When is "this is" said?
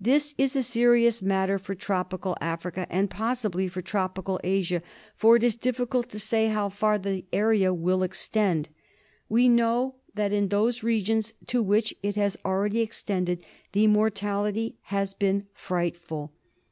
0.00-0.54